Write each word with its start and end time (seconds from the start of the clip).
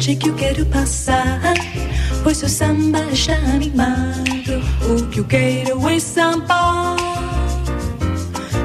noite 0.00 0.16
que 0.16 0.30
eu 0.30 0.34
quero 0.34 0.64
passar. 0.66 1.40
Pois 2.22 2.42
o 2.42 2.48
samba 2.48 3.00
está 3.12 3.34
animado. 3.34 4.50
É 4.82 4.92
o 4.92 5.06
que 5.08 5.20
eu 5.20 5.24
quero 5.24 5.88
é 5.90 6.00
samba. 6.00 6.96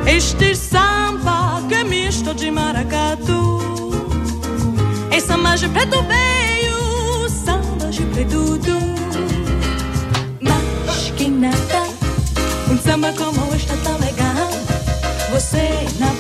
Este 0.08 0.56
samba 0.56 1.62
que 1.68 1.76
é 1.76 1.84
misto 1.84 2.34
de 2.34 2.50
maracatu. 2.50 3.60
É 5.12 5.20
samba 5.20 5.58
de 5.58 5.68
preto 5.68 5.98
veio, 6.04 7.30
samba 7.30 7.88
de 7.92 8.04
preto. 8.04 8.60
Mas 10.40 11.12
que 11.18 11.28
nada, 11.28 11.84
um 12.72 12.78
samba 12.78 13.12
como 13.12 13.54
este 13.54 13.74
é 13.74 13.78
tão 13.84 13.98
legal. 14.00 14.50
Você 15.34 15.86
não 16.00 16.15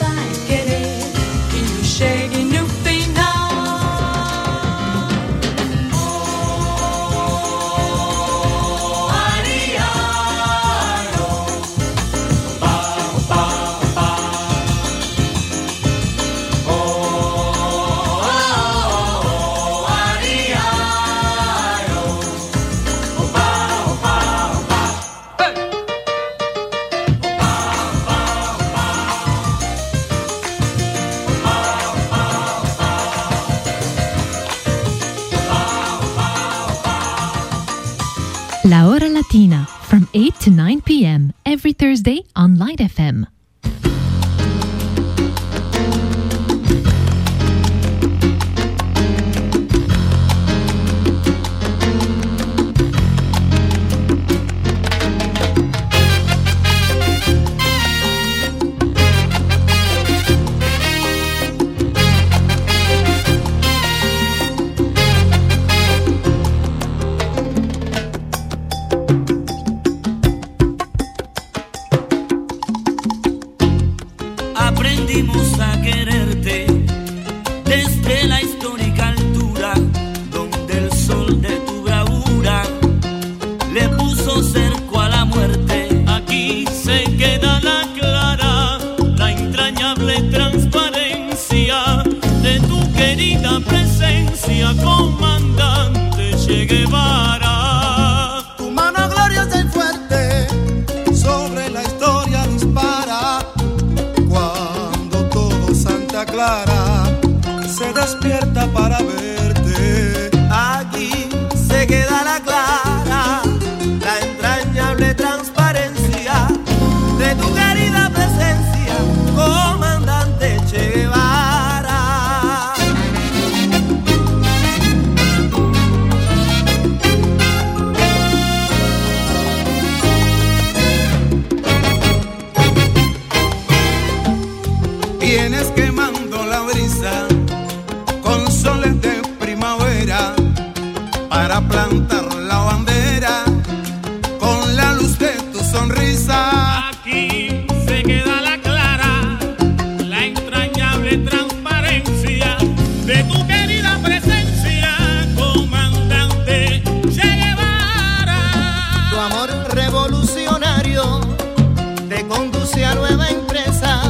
te 162.16 162.26
conduce 162.28 162.86
a 162.86 162.96
nueva 162.96 163.28
empresa, 163.30 164.02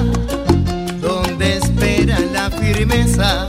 donde 1.01 1.57
espera 1.57 2.19
la 2.31 2.51
firmeza. 2.51 3.47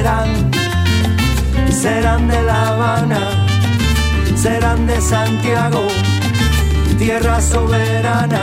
Serán? 0.00 0.50
Serán 1.70 2.28
de 2.28 2.42
La 2.42 2.68
Habana, 2.68 3.20
serán 4.34 4.86
de 4.86 4.98
Santiago, 5.00 5.86
tierra 6.98 7.40
soberana, 7.40 8.42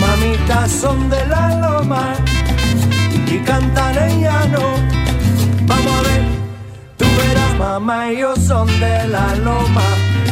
mamitas 0.00 0.70
son 0.70 1.10
de 1.10 1.26
la 1.26 1.44
loma 1.62 2.14
y 3.26 3.38
cantan 3.38 3.96
en 3.98 4.22
llano. 4.22 4.64
Vamos 5.66 5.94
a 5.98 6.02
ver, 6.08 6.24
tú 6.96 7.06
verás, 7.18 7.54
mamá 7.58 8.10
y 8.10 8.18
yo 8.20 8.34
son 8.36 8.68
de 8.80 9.08
la 9.08 9.34
loma, 9.36 9.86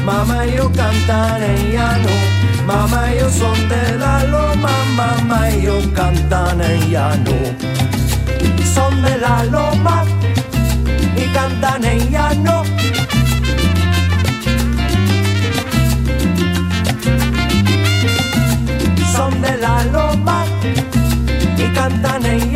mamá 0.07 0.47
y 0.47 0.57
yo 0.57 0.73
cantan 0.73 1.43
en 1.43 1.73
llano, 1.73 2.14
mamá 2.67 3.12
y 3.12 3.19
yo 3.21 3.29
son 3.31 3.59
de 3.69 3.99
la 3.99 4.25
loma, 4.25 4.73
mamá 4.97 5.50
y 5.50 5.62
yo 5.67 5.76
cantan 5.95 6.61
en 6.62 6.91
llano 6.91 7.37
son 8.75 9.02
de 9.02 9.19
la 9.19 9.45
loma 9.45 10.05
y 11.32 11.34
cantan 11.34 11.84
en 11.84 12.10
llano. 12.10 12.62
Son 19.12 19.40
de 19.40 19.56
la 19.58 19.84
loma 19.84 20.44
y 21.56 21.74
cantan 21.74 22.26
en. 22.26 22.52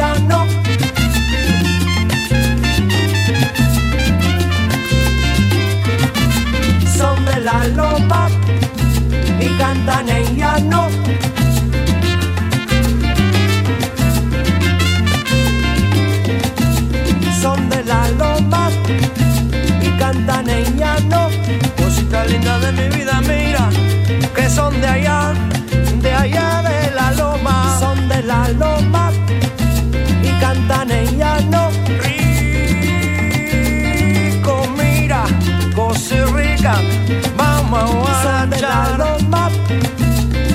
Son 6.97 7.25
de 7.25 7.40
la 7.40 7.66
loma 7.68 8.28
y 9.40 9.49
cantan 9.59 10.09
en. 10.09 11.25
Cantan 20.07 20.49
en 20.49 20.79
llano. 20.79 21.29
Cosita 21.77 22.25
linda 22.27 22.59
de 22.61 22.71
mi 22.79 22.87
vida, 22.97 23.21
mira, 23.23 23.69
que 24.35 24.49
son 24.49 24.81
de 24.81 24.87
allá, 24.87 25.35
de 26.01 26.13
allá 26.13 26.63
de 26.63 26.91
la 26.95 27.11
loma. 27.13 27.77
Son 27.81 28.09
de 28.09 28.23
la 28.23 28.49
loma 28.63 29.11
y 30.23 30.31
cantan 30.41 30.91
en 30.91 31.19
llano. 31.19 31.71
Rico, 32.05 32.29
mira, 34.79 35.25
cosa 35.75 36.25
rica, 36.37 36.75
vamos 37.37 38.09
a 38.09 38.13
Son 38.23 38.51
de 38.51 38.61
la 38.61 38.97
loma 39.03 39.51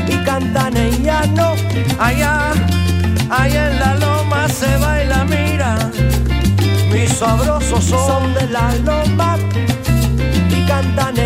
y 0.08 0.15
cantan 0.27 0.77
en 0.77 1.03
llano. 1.03 1.55
Allá, 2.00 2.53
allá 3.29 3.72
en 3.72 3.79
la 3.79 3.96
loma 3.96 4.48
se 4.48 4.77
baila, 4.77 5.25
mira 5.25 5.91
mis 6.91 7.10
sabrosos 7.13 7.84
son 7.84 8.34
de 8.34 8.48
la 8.50 8.75
loma 8.86 9.30
cantan 10.81 11.20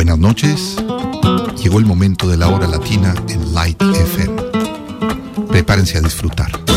Buenas 0.00 0.18
noches. 0.18 0.76
Llegó 1.62 1.78
el 1.78 1.84
momento 1.84 2.26
de 2.26 2.38
la 2.38 2.48
hora 2.48 2.66
latina 2.66 3.14
en 3.28 3.52
Light 3.52 3.82
FM. 3.82 4.42
Prepárense 5.50 5.98
a 5.98 6.00
disfrutar. 6.00 6.69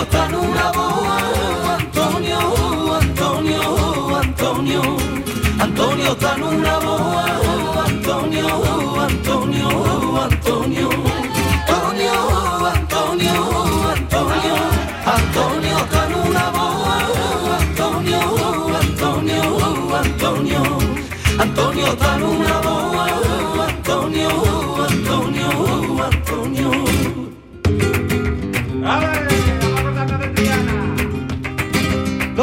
Está 0.00 0.26
en 0.26 0.34
una. 0.34 1.19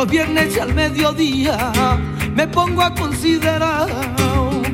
Viernes 0.10 0.56
y 0.56 0.60
al 0.60 0.74
mediodía 0.74 1.72
me 2.34 2.48
pongo 2.48 2.82
a 2.82 2.94
considerar 2.94 3.88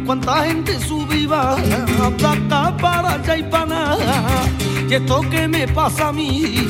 cuánta 0.05 0.45
gente 0.45 0.79
sube 0.79 1.17
y 1.17 1.25
baja, 1.25 1.85
plata 2.17 2.75
para 2.77 3.13
allá 3.13 3.37
y 3.37 3.43
para 3.43 3.65
nada. 3.65 4.45
Y 4.87 4.93
esto 4.93 5.21
que 5.29 5.47
me 5.47 5.67
pasa 5.67 6.09
a 6.09 6.13
mí, 6.13 6.67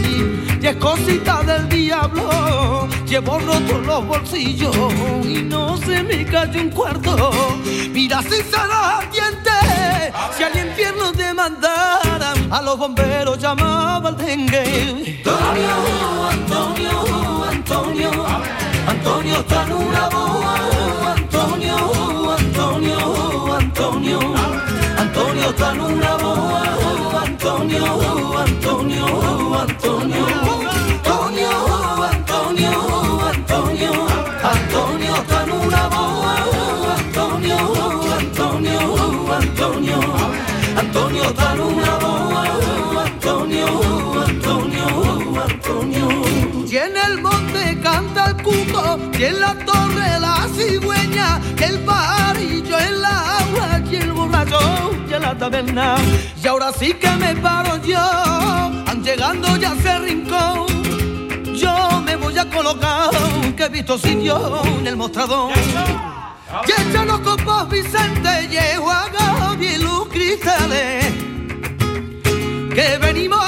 y 0.61 0.65
es 0.65 0.75
cosita 0.77 1.43
del 1.43 1.67
diablo. 1.67 2.87
Llevo 3.05 3.37
rotos 3.39 3.85
los 3.85 4.07
bolsillos 4.07 4.75
y 5.23 5.41
no 5.43 5.77
se 5.77 6.01
me 6.03 6.25
cae 6.25 6.61
un 6.61 6.69
cuarto. 6.69 7.31
Mira 7.91 8.21
si 8.21 8.29
se 8.29 8.57
los 8.57 8.83
atiende, 8.97 10.13
si 10.37 10.43
al 10.43 10.67
infierno 10.67 11.11
te 11.11 11.33
mandaran, 11.33 12.51
a 12.51 12.61
los 12.61 12.77
bomberos 12.77 13.37
llamaba 13.39 14.09
al 14.09 14.17
dengue. 14.17 15.21
Antonio, 15.25 16.29
Antonio, 16.29 17.43
Antonio, 17.65 18.11
Antonio 18.87 19.39
está 19.39 19.63
en 19.63 19.71
una 19.71 20.09
boa. 20.09 20.55
Antonio, 21.15 22.31
Antonio, 22.37 23.53
Antonio, 23.55 24.19
Antonio 24.97 25.49
está 25.49 25.71
en 25.71 25.79
una 25.79 26.17
boa. 26.17 27.23
Antonio, 27.23 27.85
Antonio, 28.37 29.05
Antonio, 29.61 30.25
Antonio, 30.99 31.51
Antonio, 32.11 32.73
Antonio, 33.31 33.91
Antonio 34.43 35.13
está. 35.21 35.43
Antonio, 36.97 37.61
Antonio, 38.19 38.79
Antonio, 39.31 39.99
Antonio 40.75 41.23
está 41.23 41.53
en 41.53 41.59
una 41.61 41.97
boa. 41.97 42.32
El 48.25 49.19
y 49.19 49.23
en 49.23 49.39
la 49.39 49.53
torre 49.65 50.19
la 50.19 50.47
cigüeña, 50.55 51.39
el 51.59 51.79
pajarillo 51.79 52.79
en 52.79 53.01
la 53.01 53.37
agua, 53.37 53.81
y 53.89 53.95
el 53.95 54.11
borracho 54.11 54.91
y 55.09 55.13
en 55.13 55.21
la 55.21 55.37
taberna. 55.37 55.95
Y 56.41 56.47
ahora 56.47 56.71
sí 56.73 56.93
que 56.93 57.09
me 57.11 57.35
paro 57.35 57.77
yo, 57.83 57.99
han 57.99 59.03
llegando 59.03 59.55
ya 59.57 59.73
ese 59.73 59.99
rincón. 59.99 60.67
Yo 61.55 62.01
me 62.05 62.15
voy 62.15 62.37
a 62.37 62.49
colocar, 62.49 63.09
que 63.55 63.63
he 63.63 63.69
visto 63.69 63.97
sitio 63.97 64.61
en 64.79 64.87
el 64.87 64.95
mostrador. 64.95 65.51
Y 66.67 66.71
echan 66.81 67.07
los 67.07 67.19
copos 67.21 67.69
Vicente, 67.69 68.47
llevo 68.47 68.91
a 68.91 69.09
Gaby 69.09 69.65
y 69.65 69.77
luz 69.79 70.07
cristales, 70.09 71.05
que 72.73 72.97
venimos 72.99 73.42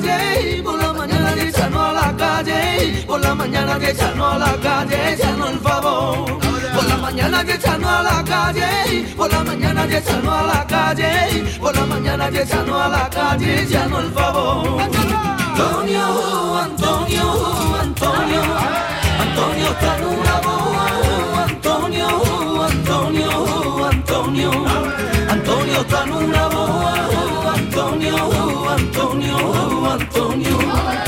calle, 0.00 0.62
por 0.62 0.78
la 0.78 0.92
mañana 0.92 1.34
que 1.34 1.48
echarnos 1.48 1.82
a 1.82 1.92
la 1.92 2.16
calle, 2.16 3.04
por 3.06 3.20
la 3.20 3.34
mañana 3.34 3.78
que 3.78 3.90
echarnos 3.90 4.34
a 4.34 4.38
la 4.38 4.56
calle, 4.62 5.14
echarnos 5.14 5.50
el 5.50 5.58
favor. 5.60 6.38
Por 6.74 6.84
la 6.86 6.96
mañana 6.98 7.44
que 7.44 7.54
echarnos 7.54 7.90
a 7.90 8.02
la 8.02 8.24
calle, 8.24 9.14
por 9.16 9.32
la 9.32 9.44
mañana 9.44 9.86
que 9.86 9.96
echarnos 9.98 10.34
a 10.34 10.42
la 10.42 10.66
calle, 10.66 11.44
por 11.60 11.74
la 11.74 11.86
mañana 11.86 12.30
que 12.30 12.42
echarnos 12.42 12.80
a 12.80 12.88
la 12.88 13.10
calle, 13.10 13.62
echarnos 13.62 14.04
el 14.04 14.12
favor. 14.12 14.82
Antonio, 14.82 16.58
Antonio, 16.58 17.76
Antonio, 17.80 18.42
Antonio 19.20 19.70
está 19.70 19.96
en 19.96 20.04
una 20.04 20.40
boa. 20.46 21.44
Antonio, 21.48 22.08
Antonio, 22.64 23.84
Antonio, 23.86 24.50
Antonio 25.30 25.80
está 25.80 26.02
en 26.04 26.12
una 26.12 26.48
boa. 26.48 27.45
Antonio, 28.06 28.28
oh, 28.28 28.68
Antonio, 28.68 29.36
oh, 29.36 29.86
Antonio. 29.86 31.05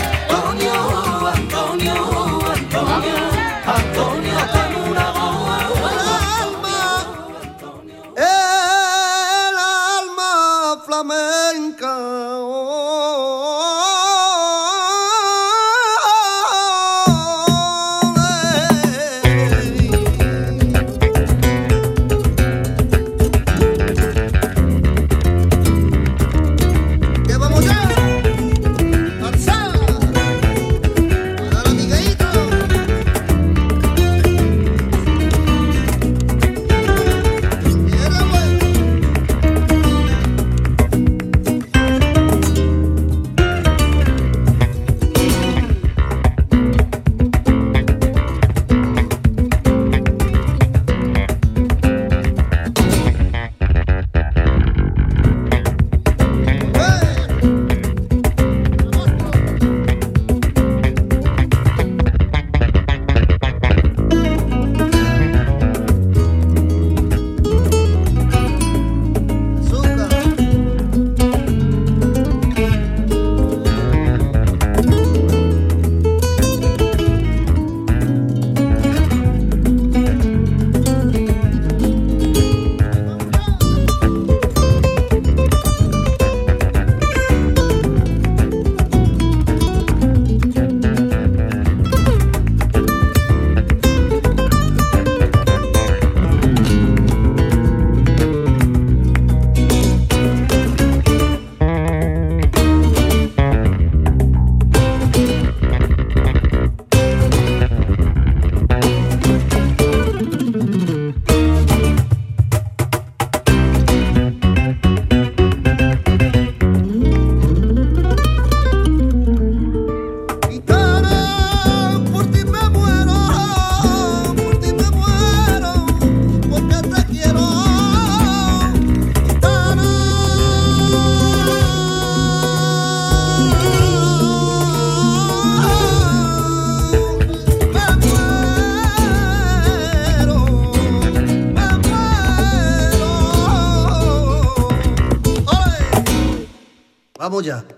Ya. 147.43 147.78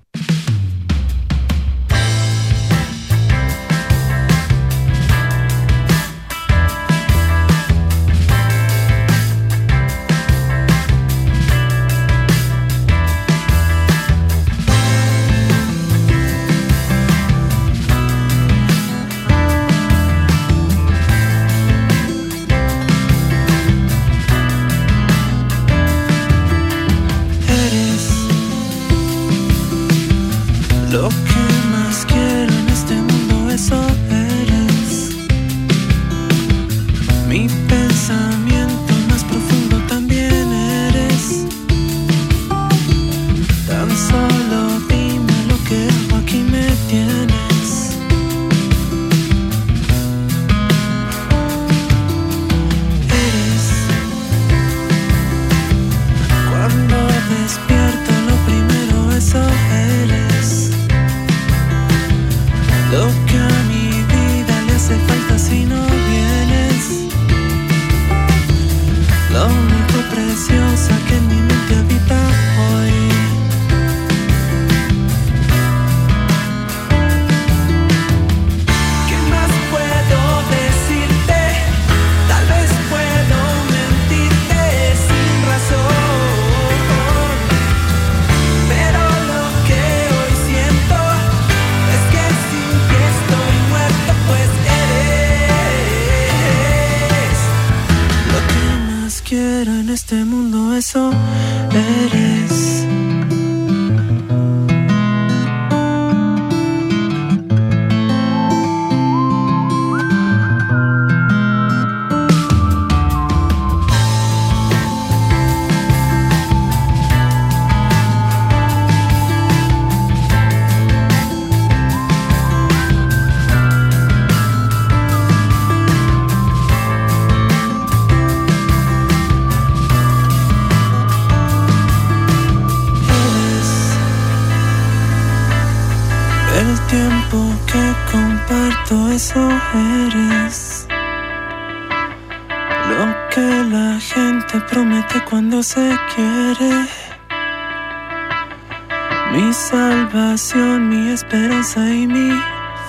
esperanza 151.21 151.79
y 151.93 152.07
mi 152.07 152.31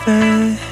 fe. 0.04 0.71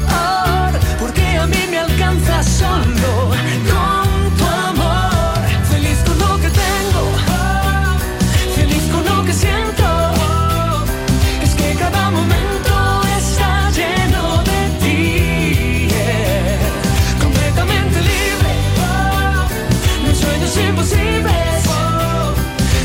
solo 2.61 3.13
con 3.71 4.07
tu 4.37 4.45
amor. 4.69 5.39
Feliz 5.71 5.99
con 6.07 6.17
lo 6.23 6.31
que 6.41 6.49
tengo, 6.63 7.03
feliz 8.55 8.83
con 8.93 9.03
lo 9.09 9.17
que 9.25 9.33
siento. 9.33 9.87
Es 11.45 11.51
que 11.59 11.67
cada 11.83 12.03
momento 12.17 12.73
está 13.19 13.51
lleno 13.77 14.23
de 14.49 14.61
ti. 14.81 15.87
Completamente 17.23 17.97
libre, 18.11 18.51
mis 20.05 20.17
sueños 20.23 20.53
imposibles. 20.69 21.57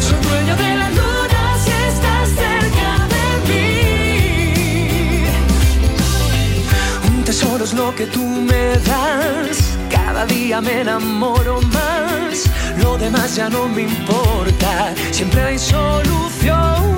Soy 0.07 0.19
dueño 0.29 0.55
de 0.65 0.71
la 0.81 0.89
luna 0.99 1.43
si 1.65 1.73
estás 1.91 2.27
cerca 2.43 2.91
de 3.15 3.27
mí. 3.49 3.67
Un 7.09 7.19
tesoro 7.25 7.63
es 7.65 7.73
lo 7.75 7.95
que 7.95 8.07
tú 8.07 8.25
me 8.51 8.65
das 8.91 9.66
cada 10.17 10.29
día 10.29 10.63
me 10.63 10.81
enamoro 10.81 11.61
más, 11.61 12.49
lo 12.83 12.97
demás 12.97 13.37
ya 13.37 13.51
no 13.51 13.69
me 13.69 13.83
importa. 13.83 14.95
Siempre 15.11 15.43
hay 15.43 15.59
solución 15.59 16.97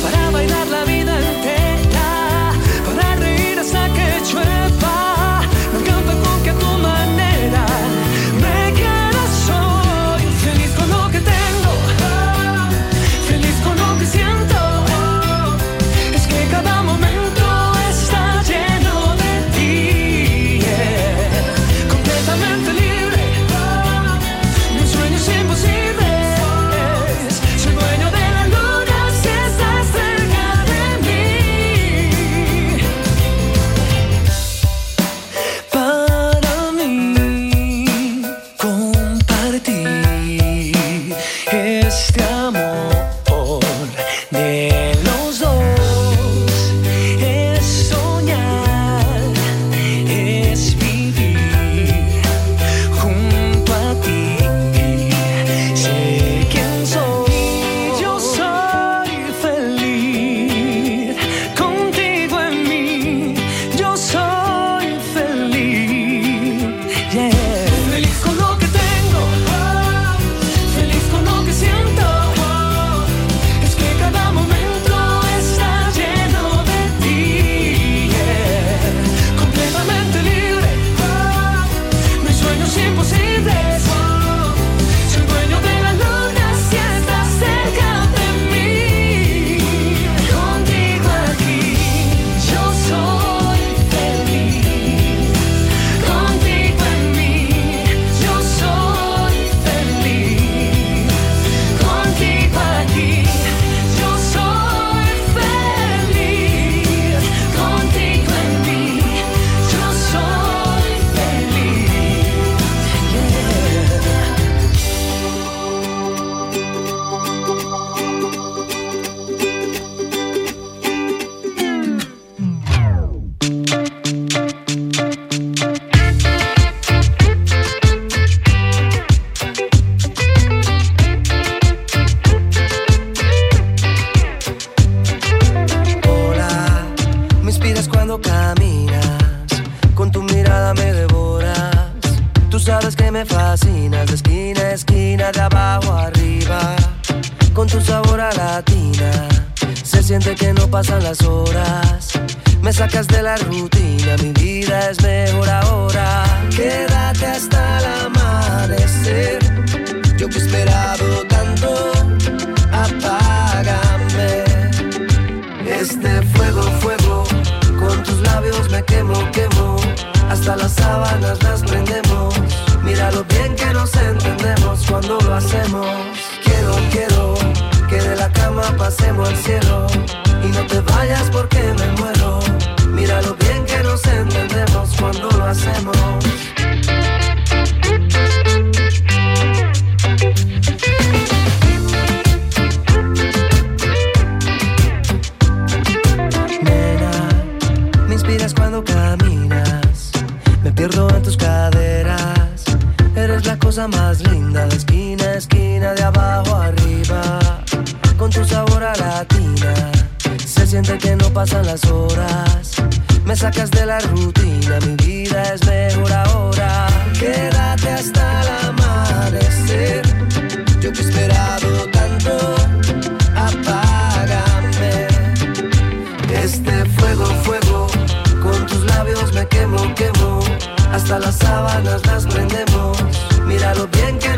para 0.00 0.30
bailar 0.30 0.68
la 0.68 0.84
vida 0.84 1.18
entera. 1.18 1.63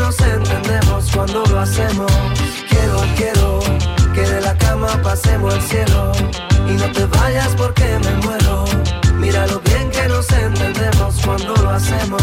Nos 0.07 0.21
entendemos 0.21 1.11
cuando 1.13 1.45
lo 1.47 1.59
hacemos. 1.59 2.13
Quiero, 2.69 2.99
quiero 3.17 3.59
que 4.15 4.21
de 4.21 4.41
la 4.41 4.57
cama 4.57 4.89
pasemos 5.03 5.53
al 5.53 5.63
cielo 5.63 6.13
y 6.69 6.73
no 6.75 6.93
te 6.93 7.07
vayas 7.07 7.53
porque 7.57 7.99
me 8.05 8.15
muero. 8.25 8.65
Mira 9.19 9.47
lo 9.49 9.59
bien 9.61 9.91
que 9.91 10.07
nos 10.07 10.31
entendemos 10.31 11.17
cuando 11.25 11.57
lo 11.57 11.71
hacemos. 11.71 12.23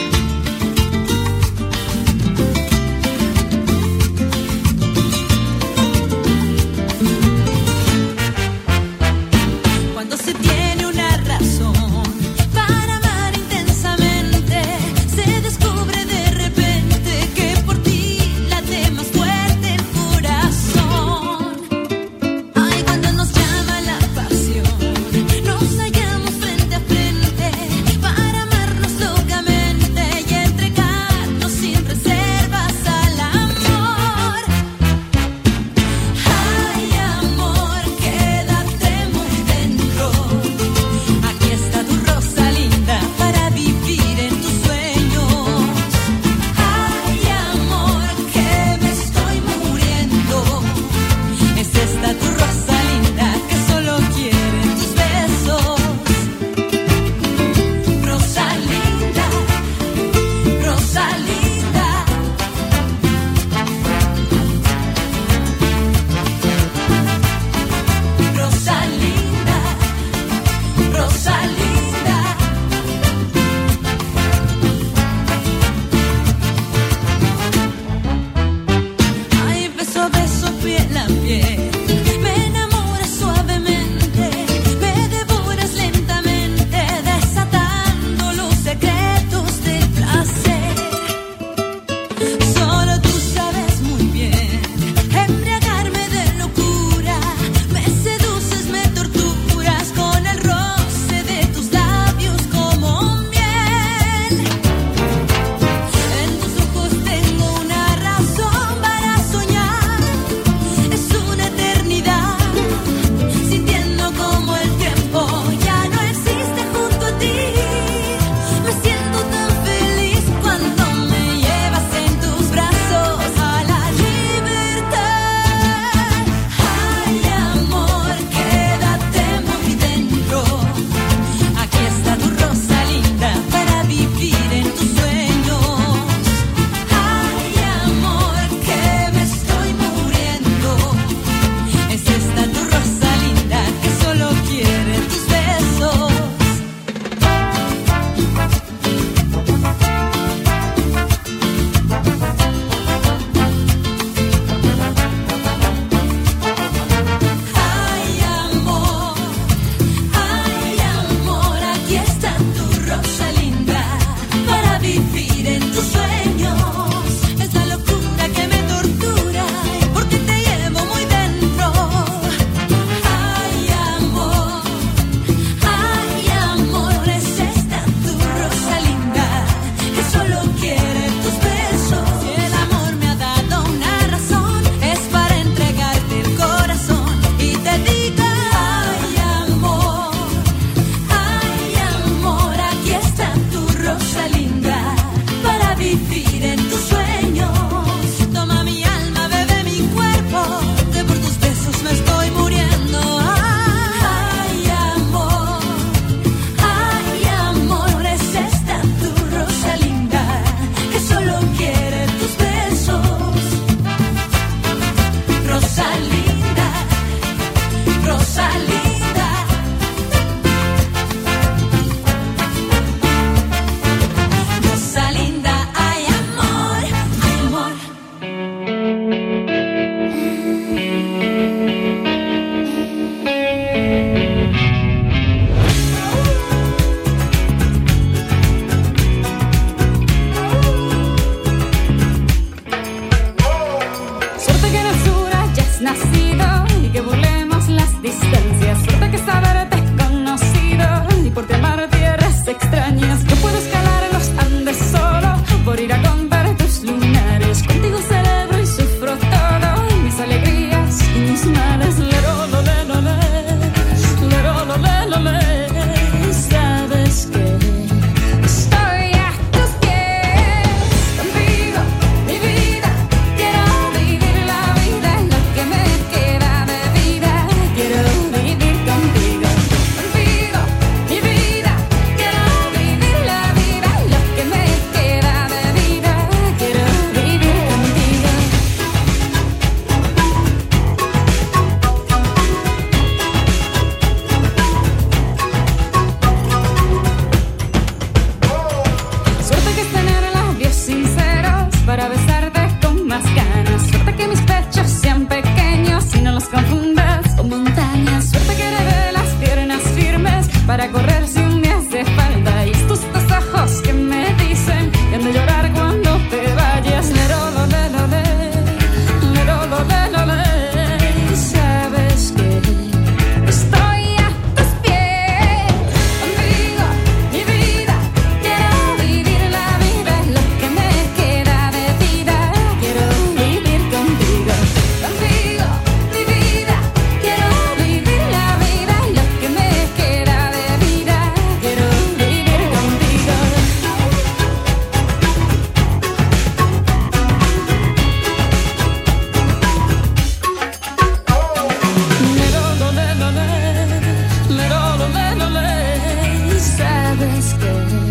scared. 357.51 358.10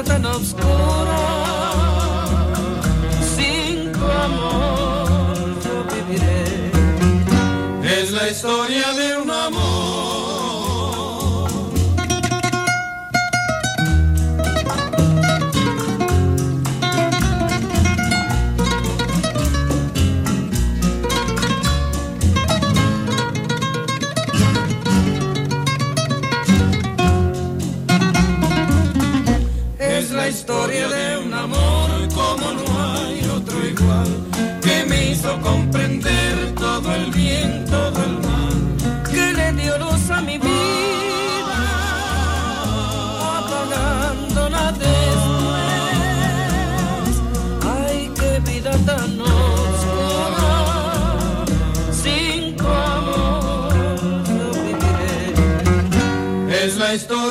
Tan 0.00 0.24
oscura. 0.24 1.20
Sin 3.36 3.92
tu 3.92 4.04
amor 4.26 5.36
yo 5.64 5.76
viviré. 5.92 6.44
Es 8.00 8.10
la 8.12 8.28
historia 8.28 8.92
de 8.94 9.16
un 9.18 9.30
comprender 35.22 36.54
todo 36.54 36.94
el 36.94 37.10
bien, 37.12 37.64
todo 37.66 38.04
el 38.04 38.18
mal. 38.18 38.54
Que 39.10 39.32
le 39.32 39.52
dio 39.52 39.78
luz 39.78 40.10
a 40.10 40.20
mi 40.20 40.38
vida. 40.38 41.58
Apagándola 43.38 44.72
después. 44.72 45.62
Ay, 47.78 48.10
qué 48.18 48.40
vida 48.50 48.72
tan 48.84 49.20
oscura. 49.20 50.52
Sin 52.02 52.60
amor. 52.60 53.72
Es 56.50 56.76
la 56.76 56.94
historia 56.94 57.21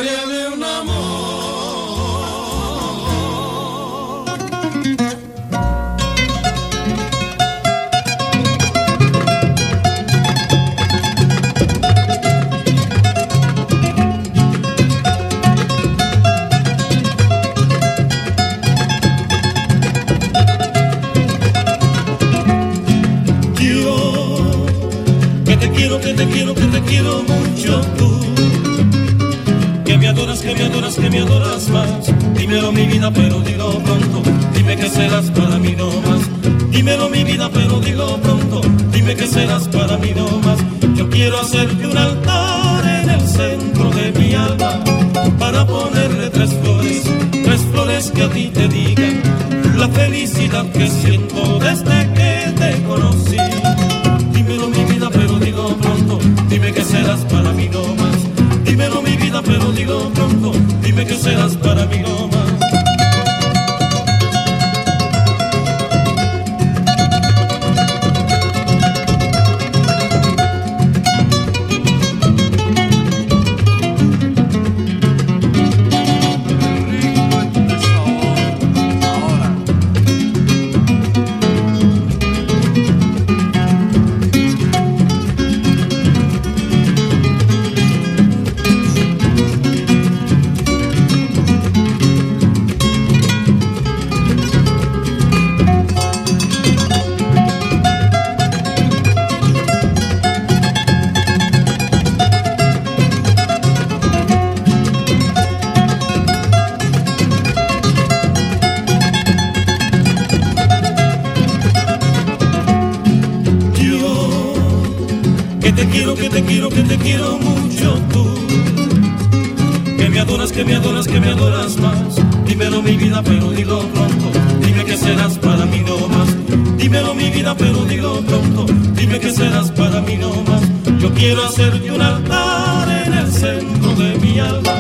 Dímelo 122.62 122.84
mi 122.84 122.96
vida, 122.96 123.24
pero 123.24 123.50
dilo 123.50 123.80
pronto. 123.88 124.40
Dime 124.64 124.86
que 124.86 124.96
serás 124.96 125.36
para 125.40 125.66
mí 125.66 125.80
no 125.80 126.08
más. 126.10 126.78
Dímelo 126.78 127.16
mi 127.16 127.32
vida, 127.32 127.56
pero 127.58 127.86
dilo 127.86 128.22
pronto. 128.22 128.68
Dime 128.94 129.20
que 129.20 129.32
serás 129.32 129.72
para 129.72 130.00
mí 130.02 130.16
no 130.16 130.30
más. 130.44 130.62
Yo 131.00 131.12
quiero 131.12 131.44
hacerte 131.44 131.92
un 131.92 132.00
altar 132.00 132.88
en 133.08 133.14
el 133.14 133.32
centro 133.32 133.96
de 133.96 134.16
mi 134.20 134.38
alma. 134.38 134.74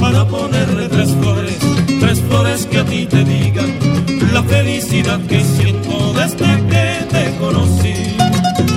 Para 0.00 0.26
ponerle 0.26 0.88
tres 0.88 1.14
flores, 1.20 1.58
tres 2.00 2.22
flores 2.22 2.64
que 2.64 2.78
a 2.78 2.84
ti 2.86 3.04
te 3.04 3.22
digan. 3.22 3.70
La 4.32 4.42
felicidad 4.42 5.20
que 5.26 5.44
siento 5.44 6.14
desde 6.14 6.46
que 6.70 7.04
te 7.10 7.36
conocí. 7.36 8.16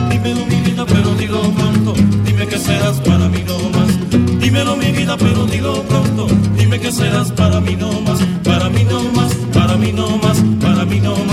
Dímelo 0.09 0.45
mi 0.47 0.59
vida, 0.69 0.85
pero 0.85 1.15
dilo 1.15 1.43
pronto. 1.51 1.93
Dime 2.25 2.45
que 2.45 2.59
serás 2.59 2.99
para. 2.99 3.22
Dímelo 4.53 4.77
mi 4.77 4.91
vida, 4.91 5.17
pero 5.17 5.47
dilo 5.47 5.81
pronto. 5.81 6.27
Dime 6.55 6.79
que 6.79 6.91
serás 6.91 7.31
para 7.31 7.59
mí 7.59 7.75
no 7.75 7.91
más. 8.01 8.19
Para 8.43 8.69
mí 8.69 8.83
no 8.83 9.01
más, 9.11 9.33
para 9.51 9.75
mí 9.77 9.91
no 9.91 10.07
más, 10.19 10.37
para 10.61 10.85
mí 10.85 10.99
no 10.99 11.15
más, 11.25 11.32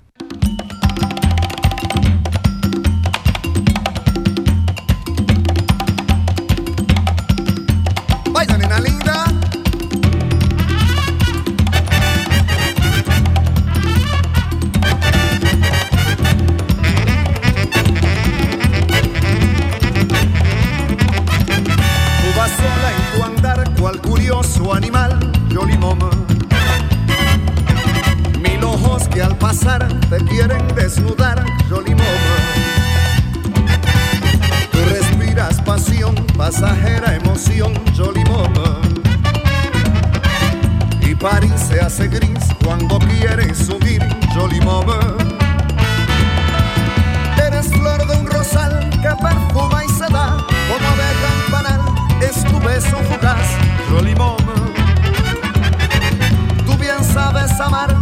Te 29.51 30.17
quieren 30.27 30.65
desnudar, 30.75 31.43
Yoli 31.69 31.93
Momo. 31.93 32.35
Tú 34.71 34.79
respiras 34.89 35.61
pasión, 35.61 36.15
pasajera 36.37 37.15
emoción, 37.15 37.73
Jolly 37.93 38.23
Mama. 38.23 38.79
Y 41.01 41.15
París 41.15 41.51
se 41.67 41.81
hace 41.81 42.07
gris 42.07 42.39
cuando 42.63 42.97
quieres 42.99 43.57
subir, 43.57 44.01
Jolly 44.33 44.61
Mama. 44.61 45.17
Eres 47.45 47.67
flor 47.67 48.07
de 48.07 48.15
un 48.15 48.27
rosal 48.27 48.89
que 48.89 49.09
perfuma 49.21 49.83
y 49.83 49.89
se 49.89 50.07
da 50.13 50.37
como 50.69 50.87
abeja 50.87 51.51
panal, 51.51 51.81
es 52.21 52.41
tu 52.45 52.57
beso 52.61 52.97
fugaz, 53.09 53.49
Jolly 53.89 54.15
Mama. 54.15 54.53
Tú 56.65 56.77
bien 56.77 57.03
sabes 57.03 57.51
amar 57.59 58.00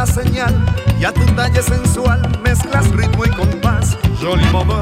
la 0.00 0.06
señal 0.06 0.54
y 0.98 1.04
a 1.04 1.12
tu 1.12 1.26
talle 1.34 1.62
sensual 1.62 2.22
mezclas 2.42 2.90
ritmo 2.92 3.26
y 3.26 3.28
compás, 3.28 3.98
Jolly 4.18 4.46
Mama. 4.50 4.80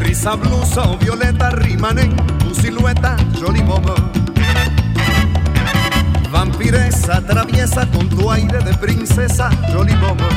Risa, 0.00 0.36
blusa 0.36 0.84
o 0.84 0.96
violeta 0.96 1.50
riman 1.50 1.98
en 1.98 2.16
tu 2.38 2.54
silueta, 2.54 3.14
Jolly 3.38 3.62
Momo. 3.62 3.94
Vampiresa 6.30 7.20
traviesa 7.20 7.86
con 7.90 8.08
tu 8.08 8.32
aire 8.32 8.58
de 8.60 8.72
princesa, 8.78 9.50
Jolly 9.70 9.94
Momo. 9.96 10.28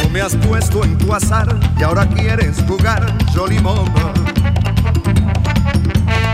Tú 0.00 0.08
me 0.08 0.22
has 0.22 0.34
puesto 0.36 0.84
en 0.84 0.96
tu 0.96 1.14
azar 1.14 1.54
y 1.78 1.82
ahora 1.82 2.08
quieres 2.08 2.64
jugar, 2.66 3.12
Jolly 3.34 3.58
Momo. 3.58 4.14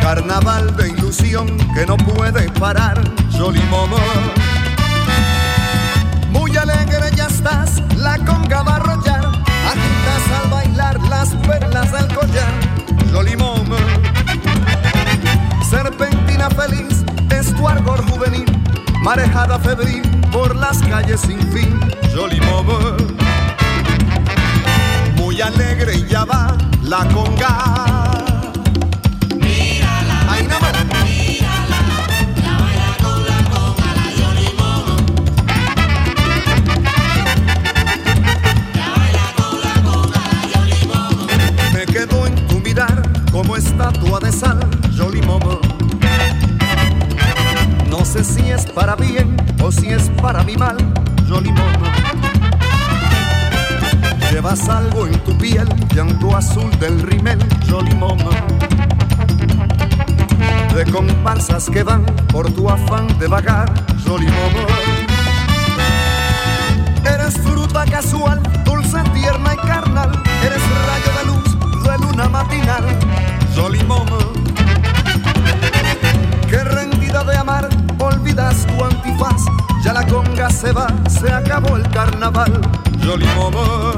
Carnaval 0.01 0.77
de 0.77 0.91
ilusión 0.91 1.57
que 1.75 1.87
no 1.87 1.97
puede 1.97 2.49
parar, 2.53 3.01
Momo. 3.41 3.97
Muy 6.31 6.55
alegre 6.59 7.11
ya 7.17 7.27
estás, 7.27 7.83
la 7.97 8.19
conga 8.19 8.63
va 8.63 8.73
a 8.73 8.77
arrollar, 8.77 9.25
agitas 9.25 10.43
al 10.43 10.51
bailar 10.51 11.01
las 11.09 11.31
perlas 11.47 11.91
del 11.91 12.15
collar, 12.15 12.53
Momo. 13.39 13.77
Serpentina 15.71 16.51
feliz 16.51 17.03
es 17.31 17.55
tu 17.57 17.67
ardor 17.67 18.05
juvenil, 18.11 18.45
marejada 19.03 19.59
febril 19.59 20.03
por 20.31 20.55
las 20.55 20.83
calles 20.83 21.23
sin 21.23 21.41
fin, 21.51 21.81
Momo. 22.45 22.79
Muy 25.17 25.41
alegre 25.41 26.07
ya 26.07 26.27
va 26.27 26.59
la 26.83 27.09
conga. 27.09 28.30
Para 48.81 48.97
bien 48.97 49.37
o 49.63 49.71
si 49.71 49.89
es 49.89 50.09
para 50.23 50.43
mi 50.43 50.57
mal, 50.57 50.79
Jolly 51.29 51.53
Momo. 51.53 51.87
Llevas 54.33 54.67
algo 54.71 55.07
en 55.07 55.21
tu 55.21 55.37
piel, 55.37 55.69
llanto 55.95 56.35
azul 56.35 56.71
del 56.79 57.03
rimel, 57.03 57.39
Jolly 57.69 57.95
Momo. 57.95 58.31
De 60.75 60.91
comparsas 60.91 61.69
que 61.69 61.83
van 61.83 62.07
por 62.33 62.51
tu 62.53 62.71
afán 62.71 63.07
de 63.19 63.27
vagar, 63.27 63.71
Momo. 64.07 64.67
Eres 67.05 67.35
fruta 67.39 67.85
casual, 67.85 68.41
dulce, 68.65 68.99
tierna 69.13 69.53
y 69.53 69.67
carnal. 69.69 70.11
Eres 70.43 70.63
rayo 70.89 71.11
de 71.19 71.25
luz 71.27 71.85
de 71.85 71.99
luna 71.99 72.29
matinal. 72.31 72.85
Momo. 73.87 74.50
Olvidas 78.41 78.67
tu 78.67 78.85
antifaz. 78.85 79.43
Ya 79.85 79.93
la 79.93 80.07
conga 80.07 80.51
se 80.51 80.73
va, 80.73 80.89
se 81.09 81.33
acabó 81.33 81.77
el 81.77 81.89
carnaval. 81.91 82.61
Momo. 83.37 83.93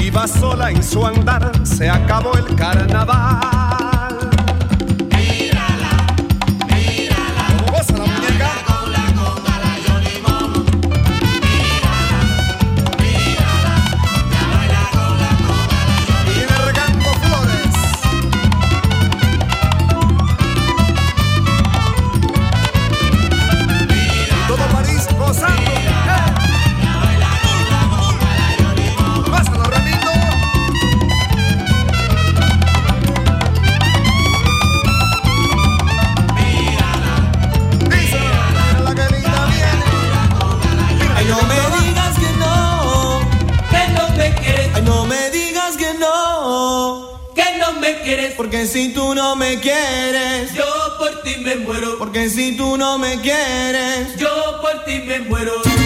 Iba 0.00 0.26
sola 0.26 0.70
en 0.70 0.82
su 0.82 1.04
andar, 1.04 1.52
se 1.64 1.88
acabó 1.88 2.32
el 2.34 2.54
carnaval. 2.56 3.65
Me 51.58 51.64
muero. 51.64 51.98
Porque 51.98 52.28
si 52.28 52.56
tú 52.56 52.76
no 52.76 52.98
me 52.98 53.20
quieres, 53.20 54.16
yo 54.16 54.60
por 54.60 54.84
ti 54.84 55.02
me 55.06 55.20
muero. 55.20 55.85